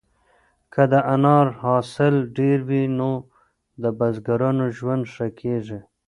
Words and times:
که 0.73 0.81
د 0.91 0.93
انار 1.13 1.47
حاصل 1.61 2.15
ډېر 2.37 2.59
وي 2.69 2.83
نو 2.99 3.11
د 3.81 3.83
بزګرانو 3.99 4.65
ژوند 4.77 5.03
ښه 5.13 5.27
کیږي. 5.39 5.79